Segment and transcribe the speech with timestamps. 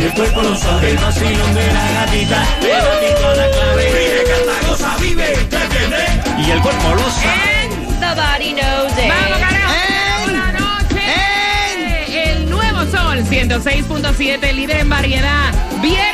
[0.00, 0.92] Y el cuerpo lo sabe.
[0.92, 2.42] El vacilón de la gatita.
[2.62, 3.84] El gatito la clave.
[3.84, 5.32] Vive, canta, goza, vive.
[5.34, 6.10] ¿Entiendes?
[6.38, 7.68] Y el cuerpo lo sabe.
[8.00, 9.08] The body knows it.
[9.10, 9.74] ¡Vamos, carajo!
[10.24, 12.14] ¡Buenas noches!
[12.14, 15.52] El nuevo sol, 106.7, líder en variedad.
[15.82, 16.09] Viernes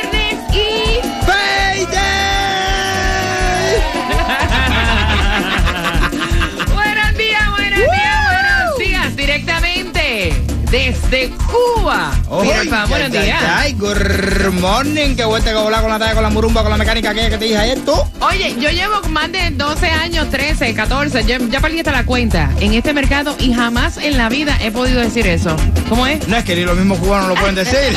[10.77, 12.11] desde Cuba.
[12.29, 13.41] Buenos días.
[13.47, 15.15] Ay, good morning.
[15.15, 17.37] Qué vuelta que volar con la talla, con la murumba, con la mecánica aquella que
[17.39, 17.93] te dije ayer, tú.
[18.21, 22.51] Oye, yo llevo más de 12 años, 13, 14, ya, ya perdí hasta la cuenta
[22.59, 25.55] en este mercado y jamás en la vida he podido decir eso.
[25.89, 26.27] ¿Cómo es?
[26.27, 27.79] No es que ni los mismos cubanos lo pueden decir.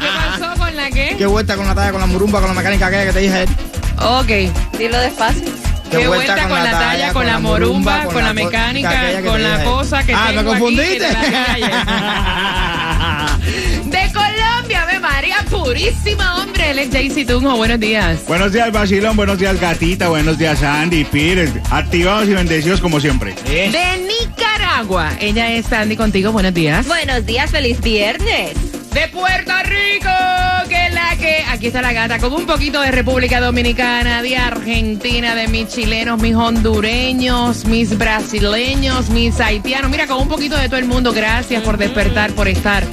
[0.00, 1.16] ¿Qué pasó con la qué?
[1.18, 3.34] Qué vuelta con la talla, con la murumba, con la mecánica aquella que te dije
[3.34, 3.48] ayer.
[3.98, 4.78] Ok.
[4.78, 5.61] Dilo despacio.
[5.98, 10.14] Qué vuelta con la talla, con la morumba, con la mecánica, con la cosa que
[10.14, 11.06] Ah, ¿me tengo aquí, confundiste?
[11.06, 11.72] ayer.
[13.84, 16.70] De Colombia, ve María Purísima, hombre.
[16.70, 17.56] Él es Jaycee Tunjo.
[17.56, 18.20] Buenos días.
[18.26, 19.16] Buenos días, Basilón.
[19.16, 20.08] Buenos días, Gatita.
[20.08, 21.50] Buenos días, Andy, Pires.
[21.70, 23.34] Activados y bendecidos como siempre.
[23.44, 26.32] De Nicaragua, ella es Sandy contigo.
[26.32, 26.86] Buenos días.
[26.86, 28.52] Buenos días, feliz viernes.
[28.92, 30.10] de Puerto Rico,
[31.22, 35.68] que aquí está la gata con un poquito de República Dominicana, de Argentina, de mis
[35.68, 41.12] chilenos, mis hondureños, mis brasileños, mis haitianos, mira con un poquito de todo el mundo.
[41.12, 42.84] Gracias por despertar, por estar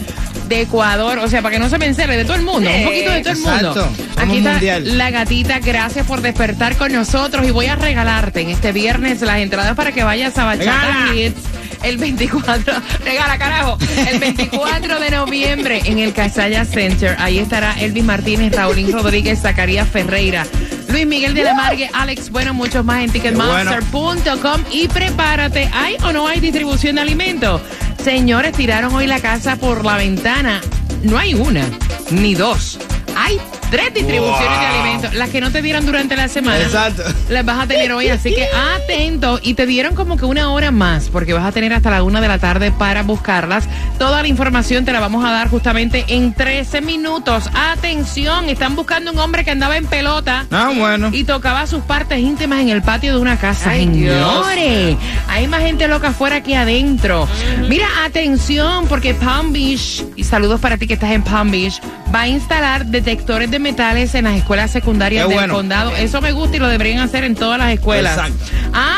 [0.48, 2.84] de Ecuador, o sea, para que no se me encele, de todo el mundo, un
[2.84, 3.90] poquito de todo el mundo.
[4.18, 4.98] Aquí está mundial.
[4.98, 9.40] la gatita, gracias por despertar con nosotros y voy a regalarte en este viernes las
[9.40, 11.16] entradas para que vayas a Bachata.
[11.16, 11.49] Hits
[11.84, 12.74] el 24,
[13.06, 13.78] regala carajo,
[14.12, 17.16] el 24 de noviembre en el Casaya Center.
[17.20, 20.46] Ahí estará Elvis Martínez, Raulín Rodríguez, Zacarías Ferreira,
[20.90, 25.70] Luis Miguel de la Margue, Alex Bueno, muchos más en ticketmaster.com y prepárate.
[25.74, 27.62] ¿Hay o no hay distribución de alimentos?
[28.04, 30.62] Señores, tiraron hoy la casa por la ventana.
[31.04, 31.66] No hay una,
[32.12, 32.80] ni dos.
[33.16, 35.14] Hay tres distribuciones de alimentos.
[35.14, 37.04] Las que no te dieron durante la semana Exacto.
[37.30, 39.40] las vas a tener hoy, así que atento.
[39.42, 42.22] Y te dieron como que una hora más, porque vas a tener hasta la una
[42.22, 43.68] de la tarde para buscarlas.
[43.98, 47.50] Toda la información te la vamos a dar justamente en 13 minutos.
[47.54, 50.46] Atención, están buscando un hombre que andaba en pelota.
[50.52, 51.10] Ah, bueno.
[51.12, 53.72] Y tocaba sus partes íntimas en el patio de una casa.
[53.72, 54.16] Ay, Dios.
[54.48, 54.98] Señores,
[55.28, 57.28] hay más gente loca afuera que adentro.
[57.68, 61.80] Mira, atención, porque Palm Beach, y saludos para ti que estás en Palm Beach,
[62.14, 65.96] va a instalar detectores de metales en las escuelas secundarias del condado.
[65.96, 68.18] Eso me gusta y lo deberían hacer en todas las escuelas.
[68.18, 68.46] Exacto.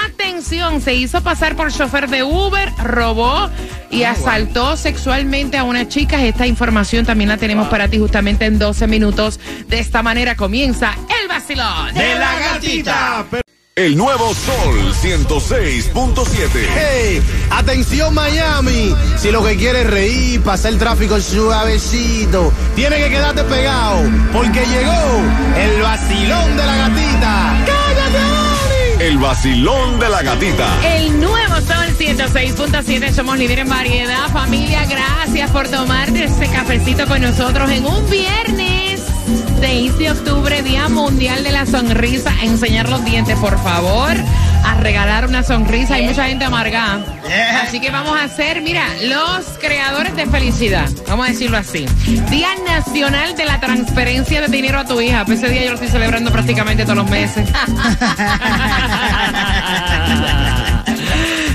[0.06, 3.50] Atención, se hizo pasar por chofer de Uber, robó
[3.90, 6.24] y asaltó sexualmente a una chica.
[6.24, 9.40] Esta información también la tenemos para ti justamente en 12 minutos.
[9.68, 11.94] De esta manera comienza el vacilón.
[11.94, 13.41] De la gatita.
[13.78, 16.50] El nuevo Sol 106.7.
[16.76, 17.22] Hey,
[17.52, 23.46] atención Miami, si lo que quieres es reír, pasar el tráfico suavecito, tiene que quedarte
[23.46, 24.02] pegado,
[24.34, 25.22] porque llegó
[25.58, 27.66] el vacilón de la gatita.
[27.66, 29.04] ¡Cállate, Oli!
[29.06, 30.68] El vacilón de la gatita.
[30.98, 34.28] El nuevo Sol 106.7, somos líder en variedad.
[34.34, 38.81] Familia, gracias por tomarte este cafecito con nosotros en un viernes.
[39.60, 42.34] 6 de octubre, Día Mundial de la Sonrisa.
[42.44, 44.16] Enseñar los dientes, por favor.
[44.64, 45.96] A regalar una sonrisa.
[45.96, 47.04] Hay mucha gente amargada.
[47.64, 50.90] Así que vamos a hacer, mira, los creadores de felicidad.
[51.08, 51.86] Vamos a decirlo así.
[52.30, 55.26] Día Nacional de la Transferencia de Dinero a tu hija.
[55.26, 57.50] Pues ese día yo lo estoy celebrando prácticamente todos los meses.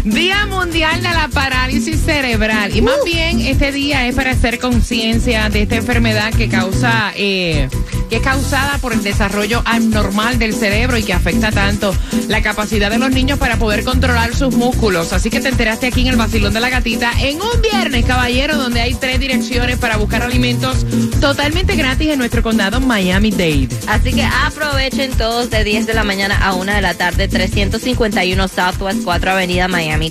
[0.04, 2.74] Día Mundial de la Parálisis Cerebral.
[2.74, 7.68] Y más bien, este día es para hacer conciencia de esta enfermedad que causa, eh,
[8.10, 11.94] que es causada por el desarrollo anormal del cerebro y que afecta tanto
[12.26, 15.12] la capacidad de los niños para poder controlar sus músculos.
[15.12, 18.56] Así que te enteraste aquí en el Vacilón de la Gatita en un viernes, caballero,
[18.56, 20.84] donde hay tres direcciones para buscar alimentos
[21.20, 23.68] totalmente gratis en nuestro condado Miami-Dade.
[23.86, 28.48] Así que aprovechen todos de 10 de la mañana a 1 de la tarde, 351
[28.48, 30.10] Southwest 4 Avenida Miami,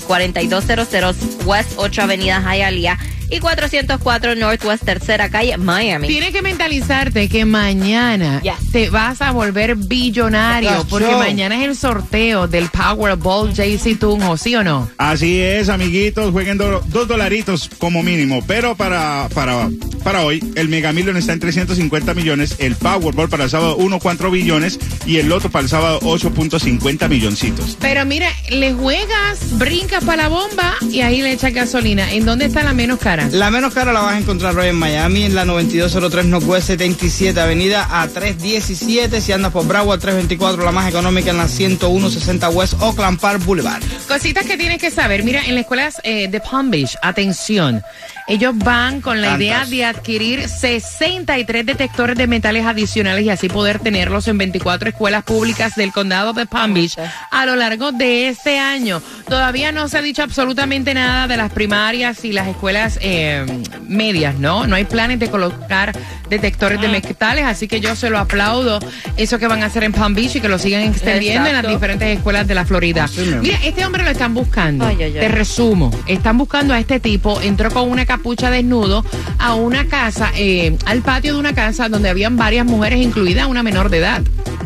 [0.61, 2.97] 4200 West 8 Avenida Hialeah
[3.29, 6.07] y 404 Northwest Tercera Calle, Miami.
[6.07, 8.71] Tienes que mentalizarte que mañana Yes.
[8.71, 14.55] te vas a volver billonario porque mañana es el sorteo del Powerball JC Tunjo, ¿sí
[14.55, 14.89] o no?
[14.97, 18.43] Así es, amiguitos, jueguen do- dos dolaritos como mínimo.
[18.47, 19.69] Pero para, para,
[20.03, 24.31] para hoy, el Mega Million está en 350 millones, el Powerball para el sábado 1.4
[24.31, 27.77] billones y el Loto para el sábado 8.50 milloncitos.
[27.79, 32.11] Pero mira, le juegas, brincas para la bomba y ahí le echas gasolina.
[32.13, 33.14] ¿En dónde está la menos cara?
[33.31, 37.39] La menos cara la vas a encontrar hoy en Miami, en la 9203 Northwest 77
[37.39, 39.21] Avenida a 317.
[39.21, 43.81] Si andas por Broward 324, la más económica en la 10160 West Oakland Park Boulevard.
[44.07, 45.23] Cositas que tienes que saber.
[45.23, 47.83] Mira, en las escuelas eh, de Palm Beach, atención,
[48.27, 49.41] ellos van con la Tantas.
[49.41, 55.23] idea de adquirir 63 detectores de metales adicionales y así poder tenerlos en 24 escuelas
[55.23, 56.97] públicas del condado de Palm Beach
[57.31, 59.01] a lo largo de este año.
[59.27, 63.45] Todavía no se ha dicho absolutamente nada de las primarias y las escuelas eh,
[63.87, 64.67] medias, ¿no?
[64.67, 65.97] No hay planes de colocar
[66.29, 68.79] detectores de metales, así que yo se lo aplaudo.
[69.17, 71.67] Eso que van a hacer en Palm Beach y que lo sigan extendiendo en las
[71.67, 73.07] diferentes escuelas de la Florida.
[73.41, 74.85] Mira, este hombre lo están buscando.
[74.85, 75.19] Ay, ay, ay.
[75.19, 75.91] Te resumo.
[76.07, 77.39] Están buscando a este tipo.
[77.41, 79.03] Entró con una capucha desnudo
[79.39, 83.61] a una casa, eh, al patio de una casa donde habían varias mujeres, incluida una
[83.61, 84.21] menor de edad.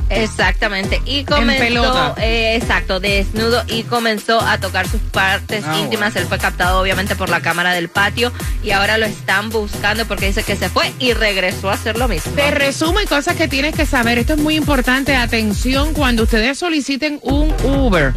[0.09, 1.01] Exactamente.
[1.05, 6.15] Y comenzó, eh, exacto, desnudo y comenzó a tocar sus partes Ah, íntimas.
[6.15, 8.31] Él fue captado obviamente por la cámara del patio
[8.63, 12.07] y ahora lo están buscando porque dice que se fue y regresó a hacer lo
[12.07, 12.31] mismo.
[12.33, 14.17] Te resumo y cosas que tienes que saber.
[14.17, 15.15] Esto es muy importante.
[15.15, 18.13] Atención, cuando ustedes soliciten un Uber,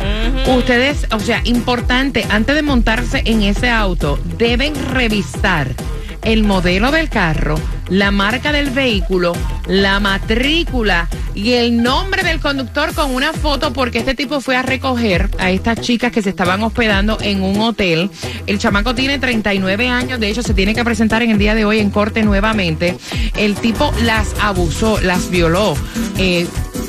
[0.46, 5.68] ustedes, o sea, importante, antes de montarse en ese auto, deben revisar
[6.22, 9.32] el modelo del carro, la marca del vehículo,
[9.66, 14.62] la matrícula y el nombre del conductor con una foto porque este tipo fue a
[14.62, 18.10] recoger a estas chicas que se estaban hospedando en un hotel.
[18.46, 21.64] El chamaco tiene 39 años, de hecho se tiene que presentar en el día de
[21.64, 22.96] hoy en corte nuevamente.
[23.36, 25.74] El tipo las abusó, las violó.
[26.18, 26.46] Eh,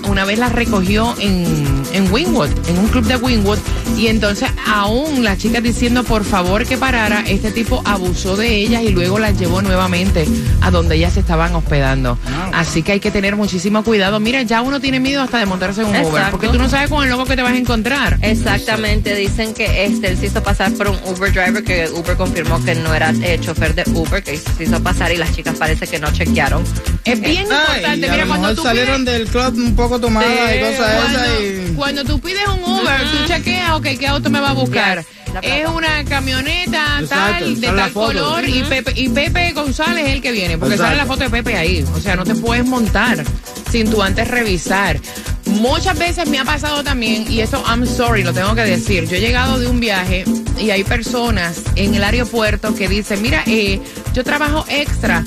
[0.07, 1.45] una vez las recogió en,
[1.93, 3.59] en Wynwood, en un club de Wynwood,
[3.97, 8.81] y entonces aún las chicas diciendo por favor que parara, este tipo abusó de ellas
[8.83, 10.25] y luego las llevó nuevamente
[10.61, 12.17] a donde ellas se estaban hospedando.
[12.53, 14.19] Así que hay que tener muchísimo cuidado.
[14.19, 16.89] Mira, ya uno tiene miedo hasta de montarse en un Uber, porque tú no sabes
[16.89, 18.17] con el loco que te vas a encontrar.
[18.21, 22.63] Exactamente, dicen que este él se hizo pasar por un Uber driver, que Uber confirmó
[22.63, 25.87] que no era eh, chofer de Uber, que se hizo pasar y las chicas parece
[25.87, 26.63] que no chequearon.
[27.05, 28.09] Es bien Ay, importante.
[28.11, 31.73] Mira, cuando tú salieron pides- del club un poco Sí, y cosas cuando, esas y...
[31.75, 35.05] cuando tú pides un Uber, tú chequeas, ok, ¿qué auto me va a buscar?
[35.41, 40.21] Es una camioneta Exacto, tal, de tal color, y, Pepe, y Pepe González es el
[40.21, 40.91] que viene, porque Exacto.
[40.91, 41.83] sale la foto de Pepe ahí.
[41.95, 43.23] O sea, no te puedes montar
[43.71, 44.99] sin tú antes revisar.
[45.45, 49.07] Muchas veces me ha pasado también, y eso, I'm sorry, lo tengo que decir.
[49.07, 50.23] Yo he llegado de un viaje
[50.59, 53.81] y hay personas en el aeropuerto que dicen, mira, eh,
[54.13, 55.23] yo trabajo extra.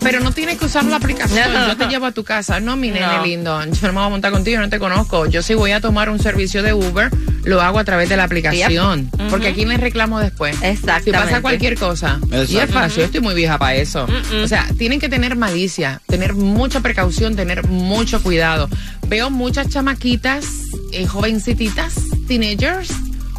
[0.00, 1.44] Pero no tienes que usar la aplicación.
[1.68, 2.60] Yo te llevo a tu casa.
[2.60, 3.24] No, mi nene No.
[3.24, 3.60] lindo.
[3.64, 5.26] Yo no me voy a montar contigo, no te conozco.
[5.26, 7.10] Yo si voy a tomar un servicio de Uber,
[7.44, 9.10] lo hago a través de la aplicación.
[9.10, 9.28] Yep.
[9.30, 10.56] Porque aquí me reclamo después.
[10.62, 11.04] Exactamente.
[11.04, 12.20] Si pasa cualquier cosa.
[12.30, 12.72] Y es Exacto.
[12.74, 12.98] fácil.
[12.98, 14.06] Yo estoy muy vieja para eso.
[14.42, 18.68] O sea, tienen que tener malicia, tener mucha precaución, tener mucho cuidado.
[19.08, 20.44] Veo muchas chamaquitas,
[20.92, 21.94] eh, jovencititas,
[22.28, 22.90] teenagers,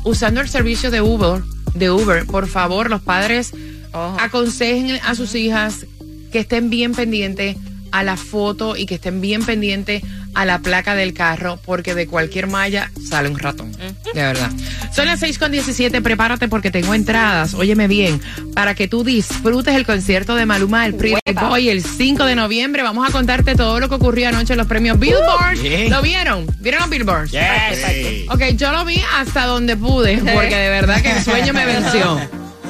[0.03, 1.41] usando el servicio de Uber.
[1.73, 2.25] De Uber.
[2.25, 3.51] Por favor, los padres
[3.94, 4.17] Ojo.
[4.19, 5.85] aconsejen a sus hijas
[6.31, 7.58] que estén bien pendientes
[7.92, 10.04] a la foto y que estén bien pendientes
[10.36, 13.72] a la placa del carro, porque de cualquier malla sale un ratón.
[13.72, 14.52] De verdad.
[14.94, 18.22] Son las 6 con 17, prepárate porque tengo entradas, óyeme bien,
[18.54, 22.84] para que tú disfrutes el concierto de Maluma, el Pretty Boy, el 5 de noviembre.
[22.84, 25.59] Vamos a contarte todo lo que ocurrió anoche en los premios Billboard.
[25.62, 25.90] yeah.
[25.90, 26.45] ¿Lo vieron?
[26.59, 27.31] ¿Vieron los Billboards?
[27.31, 28.26] Sí.
[28.30, 32.19] Ok, yo lo vi hasta donde pude, porque de verdad que el sueño me venció.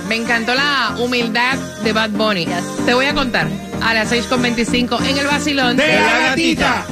[0.09, 2.45] Me encantó la humildad de Bad Bunny.
[2.45, 2.63] Yes.
[2.83, 3.47] Te voy a contar
[3.79, 6.85] a las 6.25 en el vacilón De la gatita.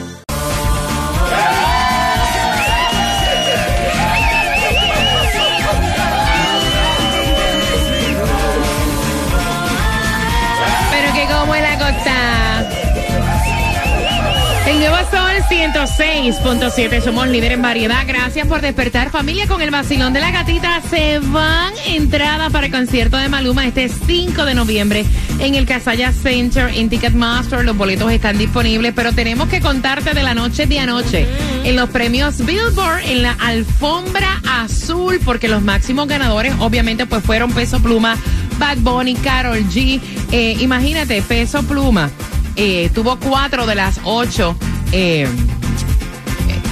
[14.78, 18.04] El nuevo Sol 106.7, somos líder en variedad.
[18.06, 20.84] Gracias por despertar familia con el vacilón de la gatita.
[20.88, 25.04] Se van entrada para el concierto de Maluma este 5 de noviembre
[25.40, 27.66] en el Casaya Center en Ticketmaster.
[27.66, 31.28] Los boletos están disponibles, pero tenemos que contarte de la noche de anoche
[31.64, 37.52] en los premios Billboard en la alfombra azul, porque los máximos ganadores obviamente pues fueron
[37.52, 38.16] Peso Pluma,
[38.60, 40.00] Bad Bunny, Carol G.
[40.32, 42.12] Eh, imagínate, Peso Pluma
[42.58, 44.56] eh, tuvo cuatro de las ocho
[44.92, 45.28] eh,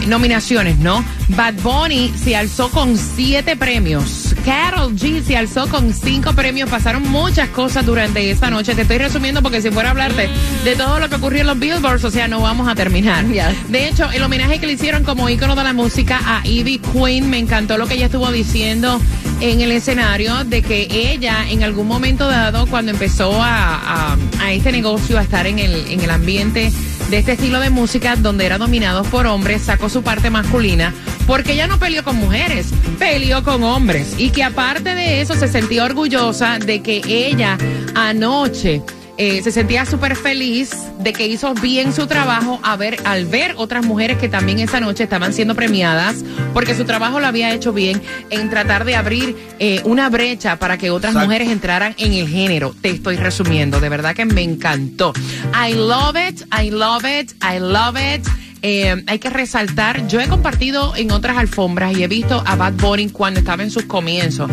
[0.08, 1.04] nominaciones, ¿no?
[1.30, 4.36] Bad Bunny se alzó con siete premios.
[4.46, 6.70] Carol G se alzó con cinco premios.
[6.70, 8.76] Pasaron muchas cosas durante esta noche.
[8.76, 10.30] Te estoy resumiendo porque si fuera a hablarte
[10.64, 13.26] de todo lo que ocurrió en los Billboards, o sea, no vamos a terminar.
[13.70, 17.30] De hecho, el homenaje que le hicieron como ícono de la música a Ivy Queen,
[17.30, 19.00] me encantó lo que ella estuvo diciendo
[19.42, 24.52] en el escenario de que ella en algún momento dado, cuando empezó a, a- a
[24.54, 26.72] este negocio, a estar en el, en el ambiente
[27.10, 30.94] de este estilo de música donde era dominado por hombres, sacó su parte masculina,
[31.28, 34.16] porque ella no peleó con mujeres, peleó con hombres.
[34.18, 37.58] Y que aparte de eso se sentía orgullosa de que ella
[37.94, 38.82] anoche
[39.18, 40.72] eh, se sentía súper feliz
[41.06, 44.80] de que hizo bien su trabajo a ver, al ver otras mujeres que también esa
[44.80, 49.38] noche estaban siendo premiadas, porque su trabajo lo había hecho bien en tratar de abrir
[49.60, 51.28] eh, una brecha para que otras Exacto.
[51.28, 52.76] mujeres entraran en el género.
[52.82, 55.14] Te estoy resumiendo, de verdad que me encantó.
[55.54, 58.28] I love it, I love it, I love it.
[58.64, 62.74] Eh, hay que resaltar, yo he compartido en otras alfombras y he visto a Bad
[62.74, 64.50] Bunny cuando estaba en sus comienzos.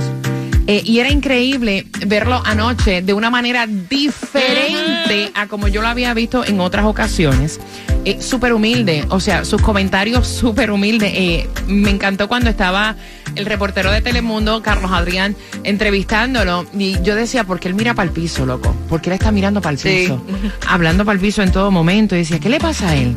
[0.66, 6.14] Eh, y era increíble verlo anoche de una manera diferente a como yo lo había
[6.14, 7.61] visto en otras ocasiones.
[8.04, 11.12] Eh, súper humilde, o sea, sus comentarios súper humildes.
[11.14, 12.97] Eh, me encantó cuando estaba
[13.35, 16.66] el reportero de Telemundo, Carlos Adrián, entrevistándolo.
[16.78, 18.75] Y yo decía, ¿por qué él mira para el piso, loco?
[18.88, 19.88] ¿Por qué él está mirando para el Sí.
[20.02, 20.25] piso?
[20.69, 22.14] Hablando para el piso en todo momento.
[22.14, 23.14] Y decía, ¿qué le pasa a él?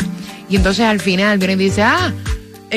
[0.50, 2.14] Y entonces al final viene y dice, ah,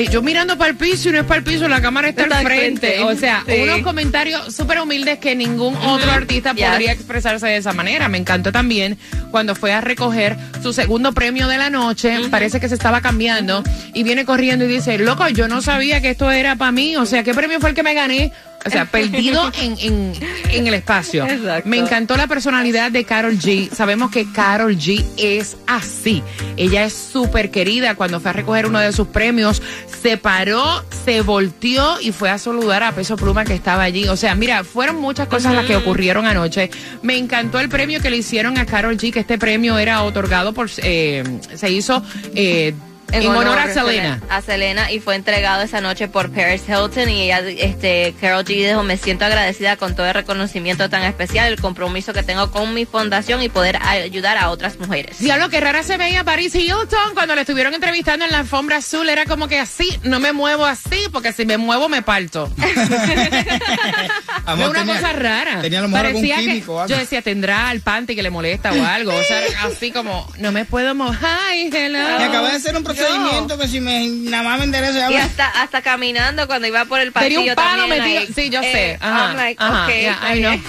[0.07, 2.39] yo mirando para el piso y no es para el piso, la cámara está, Está
[2.39, 2.87] al frente.
[2.87, 3.03] frente.
[3.03, 3.53] O sea, Sí.
[3.63, 6.65] unos comentarios súper humildes que ningún otro artista Yes.
[6.67, 8.07] podría expresarse de esa manera.
[8.07, 8.97] Me encantó también
[9.31, 12.17] cuando fue a recoger su segundo premio de la noche.
[12.31, 13.63] Parece que se estaba cambiando
[13.93, 16.95] y viene corriendo y dice, loco, yo no sabía que esto era para mí.
[16.95, 18.31] O sea, ¿qué premio fue el que me gané?
[18.65, 20.13] O sea, perdido en, en,
[20.51, 21.25] en el espacio.
[21.25, 21.69] Exacto.
[21.69, 23.71] Me encantó la personalidad de Carol G.
[23.71, 26.23] Sabemos que Carol G es así.
[26.57, 27.95] Ella es súper querida.
[27.95, 29.61] Cuando fue a recoger uno de sus premios,
[30.01, 34.07] se paró, se volteó y fue a saludar a Peso Pluma que estaba allí.
[34.07, 36.69] O sea, mira, fueron muchas cosas las que ocurrieron anoche.
[37.01, 40.53] Me encantó el premio que le hicieron a Carol G, que este premio era otorgado
[40.53, 41.23] por, eh,
[41.55, 42.03] se hizo
[42.35, 42.73] eh,
[43.11, 44.21] en, honor, a Selena.
[44.29, 48.67] A Selena y fue entregado esa noche por Paris Hilton y ella, este, Carol G
[48.67, 52.73] dijo, me siento agradecida con todo el reconocimiento tan especial, el compromiso que tengo con
[52.73, 55.19] mi fundación y poder ayudar a otras mujeres.
[55.19, 59.09] Diablo, que rara se veía Paris Hilton cuando le estuvieron entrevistando en la alfombra azul.
[59.09, 62.49] Era como que así, no me muevo así, porque si me muevo me parto.
[64.45, 65.61] Amor, una tenía- cosa rara.
[65.61, 66.93] Tenía a lo mejor algún Parecía que- químico o algo.
[66.93, 69.13] Yo decía, tendrá al panty que le molesta o algo.
[69.15, 71.19] O sea, así como, no me puedo mover.
[71.19, 71.99] Hi, hello.
[72.17, 75.15] Me acabé de hacer un procedimiento que si me nada más me enderezo ya Y
[75.15, 78.21] hasta, hasta caminando cuando iba por el Tenía pasillo un palo metido.
[78.35, 78.97] Sí, yo eh, sé.
[78.99, 80.53] Ajá, I'm like, ajá, okay, yeah, I know.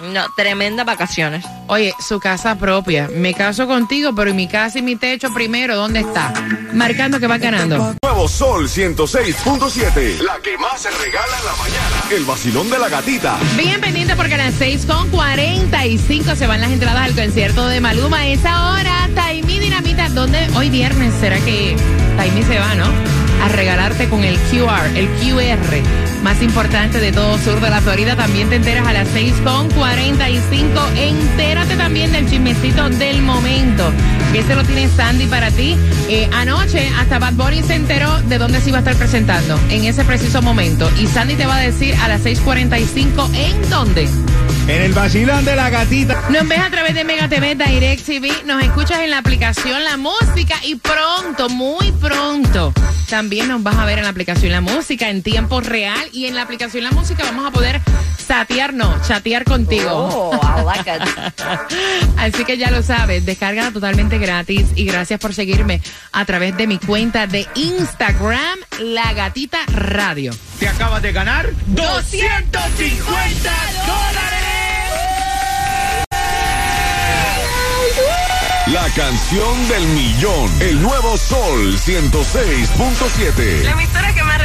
[0.02, 1.46] No, tremendas vacaciones.
[1.68, 3.10] Oye, su casa propia.
[3.14, 5.76] Me caso contigo, pero ¿y mi casa y mi techo primero?
[5.76, 6.34] ¿Dónde está?
[6.74, 7.96] Marcando que va ganando.
[8.04, 10.20] Nuevo Sol 106.7.
[10.20, 12.04] La que más se regala en la mañana.
[12.12, 13.38] El vacilón de la gatita.
[13.58, 17.80] Bien pendiente porque a las 6 con 45 se van las entradas al concierto de
[17.80, 18.28] Maluma.
[18.28, 20.48] Esa hora, Taimi Dinamita, ¿dónde?
[20.56, 21.76] Hoy viernes, ¿será que
[22.18, 23.23] Taimi se va, no?
[23.42, 28.16] A regalarte con el QR, el QR más importante de todo sur de la Florida.
[28.16, 30.82] También te enteras a las 6 con 45.
[30.96, 33.92] Entérate también del chismecito del momento.
[34.34, 35.76] Ese lo tiene Sandy para ti.
[36.10, 39.84] Eh, anoche hasta Bad Bunny se enteró de dónde se iba a estar presentando en
[39.84, 40.90] ese preciso momento.
[41.00, 44.08] Y Sandy te va a decir a las 6.45 en dónde.
[44.66, 46.30] En el vacilón de la gatita.
[46.30, 49.98] Nos ves a través de Mega TV, Direct TV, nos escuchas en la aplicación La
[49.98, 52.74] Música y pronto, muy pronto,
[53.10, 56.36] también nos vas a ver en la aplicación La Música en tiempo real y en
[56.36, 57.82] la aplicación La Música vamos a poder
[58.26, 59.90] chatear, no, chatear contigo.
[59.92, 61.02] Oh, I like it.
[62.18, 65.82] Así que ya lo sabes, descárgala totalmente gratis y gracias por seguirme
[66.14, 70.34] a través de mi cuenta de Instagram, La Gatita Radio.
[70.58, 73.52] Te acabas de ganar 250
[73.86, 74.43] dólares.
[78.68, 80.50] La canción del millón.
[80.62, 83.64] El nuevo Sol 106.7.
[83.64, 84.42] La emisora que más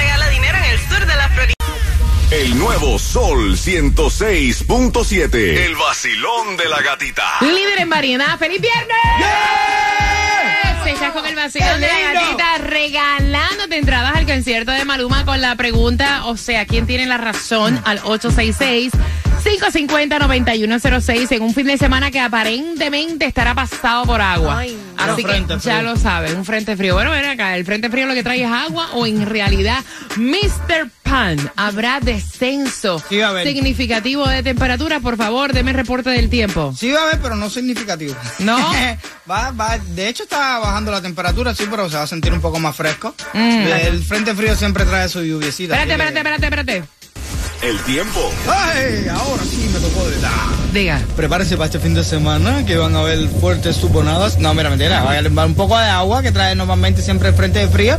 [2.32, 5.34] El nuevo Sol 106.7.
[5.34, 7.24] El vacilón de la gatita.
[7.42, 8.36] Líder en variedad.
[8.38, 8.96] ¡Feliz viernes!
[10.82, 15.40] Se Estás con el vacilón de la gatita regalándote entradas al concierto de Maluma con
[15.40, 17.80] la pregunta, o sea, ¿quién tiene la razón?
[17.84, 18.92] Al 866
[19.48, 24.58] 550-9106 en un fin de semana que aparentemente estará pasado por agua.
[24.58, 25.28] Ay, Así no.
[25.28, 25.82] que ya frío.
[25.82, 26.94] lo sabes, un frente frío.
[26.94, 29.78] Bueno, ven acá, ¿el frente frío lo que trae es agua o en realidad
[30.16, 30.90] Mr.
[31.02, 33.46] Pan habrá descenso Sí, va a haber.
[33.46, 35.00] significativo de temperatura?
[35.00, 36.74] Por favor, deme el reporte del tiempo.
[36.76, 38.14] Sí va a haber, pero no significativo.
[38.40, 38.58] ¿No?
[39.30, 42.40] va, va, de hecho está bajando la temperatura, sí, pero se va a sentir un
[42.40, 43.14] poco más fresco.
[43.32, 43.38] Mm.
[43.66, 45.74] El frente frío siempre trae su lluviecita.
[45.80, 46.97] Espérate, espérate, espérate, espérate.
[47.62, 48.32] El tiempo.
[48.48, 49.06] ¡Ay!
[49.10, 50.30] Ahora sí me tocó de verdad.
[50.72, 51.00] Diga.
[51.16, 54.38] Prepárese para este fin de semana que van a haber fuertes subonadas.
[54.38, 55.02] No, mira, mentira.
[55.02, 57.98] Va a haber un poco de agua que trae normalmente siempre el frente de frío.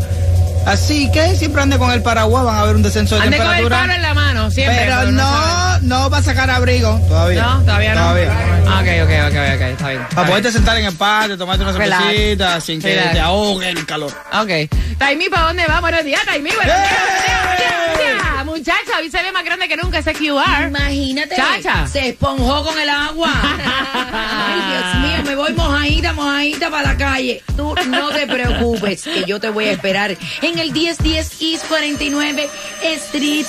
[0.65, 3.45] Así que siempre ande con el paraguas, van a ver un descenso de Ande con
[3.47, 3.79] el temperatura.
[3.81, 4.77] palo en la mano, siempre.
[4.77, 7.41] pero no, no va a sacar abrigo todavía.
[7.43, 8.01] No, todavía no.
[8.01, 8.31] Todavía.
[8.67, 10.01] Ah, Ok, ok, ok, ok, está bien.
[10.13, 13.11] Para poderte sentar en el patio, tomarte una cervecita sin que Relax.
[13.13, 14.11] te ahogue el calor.
[14.33, 14.49] Ok.
[14.97, 15.79] Taimi, ¿para dónde va?
[15.81, 16.49] Buenos días, Taimi.
[16.51, 17.88] Buenos días,
[18.59, 20.67] Muchacha, hoy se ve más grande que nunca ese QR.
[20.67, 21.33] Imagínate.
[21.33, 21.87] Chacha.
[21.87, 23.31] Se esponjó con el agua.
[23.41, 27.43] Ay, Dios mío, me voy mojadita, mojadita para la calle.
[27.55, 32.49] Tú no te preocupes, que yo te voy a esperar en el 1010 East 49
[32.81, 33.45] Street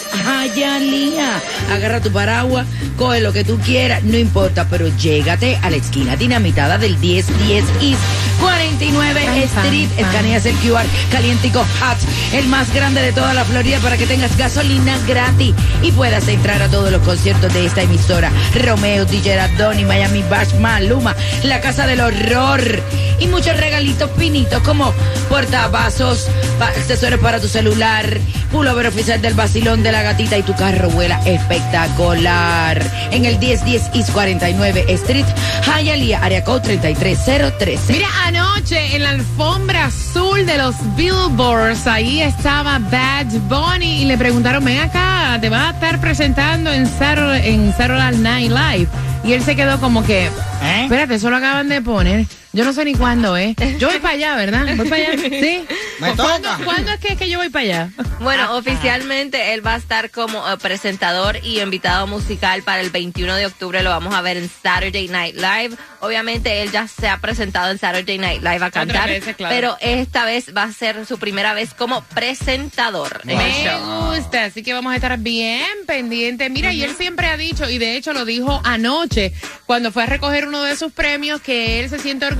[0.54, 1.40] Hialeah.
[1.72, 2.66] Agarra tu paraguas,
[2.99, 7.64] coge lo que tú quieras, no importa, pero llégate a la esquina dinamitada del 1010
[7.80, 8.02] East
[8.40, 9.88] 49 Pam, pam, Street.
[9.88, 10.04] pam.
[10.04, 11.99] Escaneas el QR calientico hot,
[12.34, 16.60] el más grande de toda la Florida para que tengas gasolina gratis y puedas entrar
[16.60, 18.30] a todos los conciertos de esta emisora.
[18.54, 22.82] Romeo, DJ Radoni, Miami Bash, Maluma, La Casa del Horror
[23.20, 24.92] y muchos regalitos finitos como
[25.28, 26.26] portavasos,
[26.60, 28.18] accesorios para tu celular,
[28.50, 32.82] pullover oficial del vacilón de la gatita y tu carro vuela espectacular.
[33.12, 35.26] En el 1010 East 49 Street,
[35.64, 37.92] Hialeah, área code 33013.
[37.92, 44.18] Mira, anoche en la alfombra azul de los Billboards, ahí estaba Bad Bunny y le
[44.18, 49.10] preguntaron, ven acá, te vas a estar presentando en Saturday, en Saturday Night Live.
[49.24, 50.82] Y él se quedó como que, ¿Eh?
[50.84, 52.26] espérate, eso lo acaban de poner.
[52.52, 53.54] Yo no sé ni cuándo es.
[53.78, 54.66] Yo voy para allá, ¿verdad?
[54.76, 55.22] Voy para allá.
[55.29, 55.64] ¿Sí?
[56.01, 56.59] Me ¿Cuándo, toca.
[56.64, 57.90] ¿Cuándo es que, que yo voy para allá?
[58.18, 63.37] Bueno, oficialmente él va a estar como eh, presentador y invitado musical para el 21
[63.37, 63.83] de octubre.
[63.85, 65.77] Lo vamos a ver en Saturday Night Live.
[66.01, 69.55] Obviamente él ya se ha presentado en Saturday Night Live a cantar, veces, claro.
[69.55, 74.14] pero esta vez va a ser su primera vez como presentador en el Me show.
[74.16, 76.51] gusta, así que vamos a estar bien pendientes.
[76.51, 79.33] Mira, y él siempre ha dicho, y de hecho lo dijo anoche,
[79.66, 82.39] cuando fue a recoger uno de sus premios, que él se siente orgulloso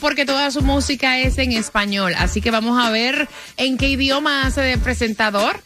[0.00, 2.14] porque toda su música es en español.
[2.16, 5.60] Así que vamos a ver en qué idioma hace de presentador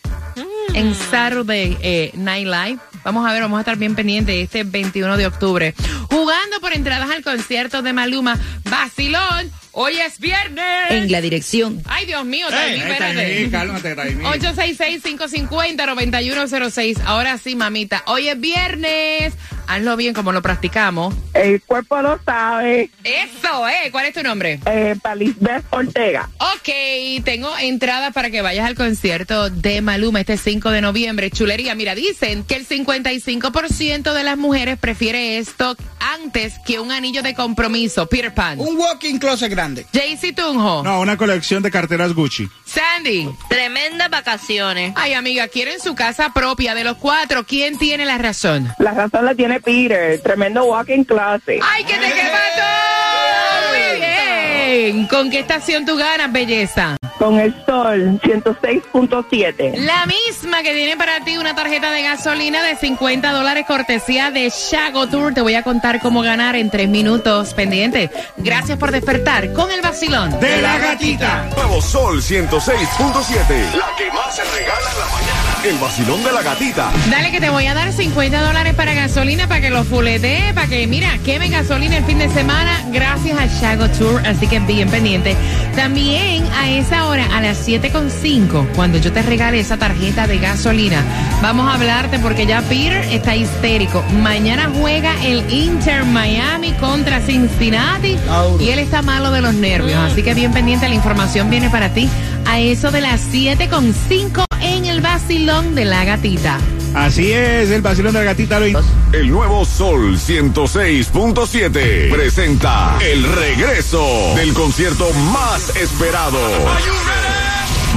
[0.75, 2.79] en Saturday eh, Night Live.
[3.05, 5.75] Vamos a ver, vamos a estar bien pendientes este 21 de octubre.
[6.11, 10.91] Jugando por entradas al concierto de Maluma, Basilón, hoy es viernes.
[10.91, 13.51] En la dirección Ay, Dios mío, Taimí, espérate.
[13.51, 14.25] Cálmate, Taimí.
[14.25, 17.03] 866-550-9106.
[17.05, 18.03] Ahora sí, mamita.
[18.07, 19.35] Hoy es viernes.
[19.69, 21.15] Hazlo bien como lo practicamos.
[21.35, 23.91] El cuerpo lo sabe, Eso, ¿eh?
[23.91, 24.61] ¿Cuál es tu nombre?
[24.67, 26.29] eh, Palisbeth Ortega.
[26.39, 31.31] Ok, tengo entradas para que vayas al concierto de Maluma este 5 de noviembre.
[31.31, 37.23] Chulería, mira, dicen que el 55% de las mujeres prefiere esto antes que un anillo
[37.23, 38.07] de compromiso.
[38.09, 38.61] Peter Pan.
[38.61, 39.87] Un walking closet grande.
[39.93, 40.83] JC Tunjo.
[40.83, 42.49] No, una colección de carteras Gucci.
[42.65, 43.29] Sandy.
[43.49, 44.93] Tremendas vacaciones.
[44.97, 47.45] Ay, amiga, quieren su casa propia de los cuatro.
[47.45, 48.73] ¿Quién tiene la razón?
[48.79, 51.61] La razón la tiene Peter, tremendo walking closet.
[51.63, 53.79] ¡Ay, que te quema todo!
[53.89, 55.07] Muy bien.
[55.09, 56.97] ¿Con qué estación tú ganas, belleza?
[57.19, 59.79] Con el sol 106.7.
[59.79, 64.51] La misma que tiene para ti una tarjeta de gasolina de 50 dólares cortesía de
[64.51, 65.33] Shago Tour.
[65.33, 67.55] Te voy a contar cómo ganar en tres minutos.
[67.55, 68.11] Pendiente.
[68.37, 70.39] Gracias por despertar con el vacilón.
[70.41, 71.49] De la gatita.
[71.57, 73.75] Nuevo Sol 106.7.
[73.75, 75.26] La que más se regala en la mañana.
[75.65, 76.93] El vacilón de la gatita.
[77.11, 80.69] Dale que te voy a dar 50 dólares para gasolina, para que lo fulete, para
[80.69, 84.89] que, mira, queme gasolina el fin de semana gracias a Shago Tour, así que bien
[84.89, 85.37] pendiente.
[85.75, 91.03] También a esa hora, a las 7.5, cuando yo te regale esa tarjeta de gasolina,
[91.43, 94.05] vamos a hablarte porque ya Peter está histérico.
[94.23, 98.17] Mañana juega el Inter Miami contra Cincinnati
[98.61, 101.89] y él está malo de los nervios, así que bien pendiente, la información viene para
[101.93, 102.09] ti
[102.47, 106.59] a eso de las 7.5 en el vacilón de la gatita.
[106.95, 108.67] Así es, el vacilón de la gatita lo
[109.13, 116.39] El nuevo Sol 106.7 presenta el regreso del concierto más esperado.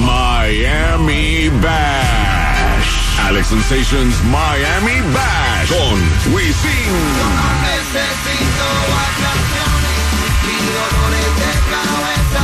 [0.00, 3.00] Miami Bash.
[3.26, 6.90] Alex Sensations Miami Bash con Wisin.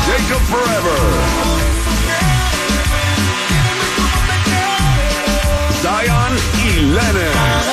[0.06, 1.45] Jacob Forever.
[6.86, 7.66] Y Lennox.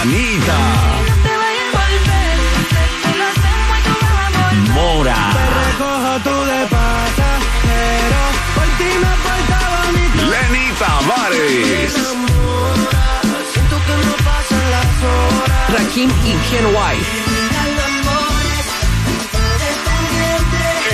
[0.00, 0.58] Anita.
[4.72, 5.16] Mora.
[10.30, 11.94] Lenny Tavares.
[15.68, 17.29] Rakim y Ken White.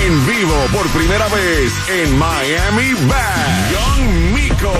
[0.07, 3.71] En vivo por primera vez en Miami Bash.
[3.73, 4.71] Young Miko.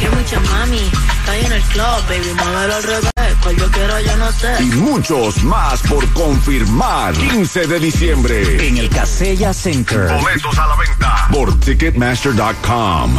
[0.00, 4.16] Que mucha mami, está en el club, baby, muévelo al revés, cual yo quiero yo
[4.16, 4.62] no sé.
[4.62, 7.12] Y muchos más por confirmar.
[7.12, 8.66] 15 de diciembre.
[8.66, 10.10] En el Casella Center.
[10.10, 13.18] Boletos a la venta por Ticketmaster.com.